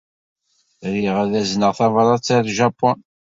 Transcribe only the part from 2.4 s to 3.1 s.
Japun.